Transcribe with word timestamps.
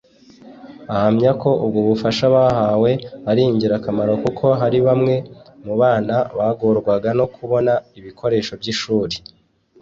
Ahamya 0.93 1.31
ko 1.41 1.49
ubwo 1.63 1.79
bufasha 1.87 2.25
bahawe 2.35 2.91
ari 3.29 3.41
ingirakamaro 3.51 4.13
kuko 4.23 4.45
hari 4.61 4.77
bamwe 4.87 5.15
mu 5.65 5.73
bana 5.81 6.15
bagorwaga 6.37 7.09
no 7.19 7.25
kubona 7.35 7.73
ibikoresho 7.99 8.53
by’ishuri 8.61 9.15